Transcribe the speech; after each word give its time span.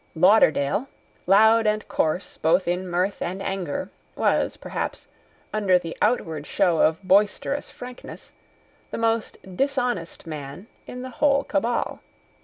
Lauderdale, 0.15 0.87
loud 1.27 1.67
and 1.67 1.87
coarse 1.87 2.37
both 2.37 2.67
in 2.67 2.87
mirth 2.87 3.21
and 3.21 3.39
anger, 3.39 3.91
was, 4.15 4.57
perhaps, 4.57 5.07
under 5.53 5.77
the 5.77 5.95
outward 6.01 6.47
show 6.47 6.79
of 6.79 7.03
boisterous 7.03 7.69
frankness, 7.69 8.33
the 8.89 8.97
most 8.97 9.37
dishonest 9.55 10.25
man 10.25 10.65
in 10.87 11.03
the 11.03 11.11
whole 11.11 11.43
Cabal. 11.43 11.99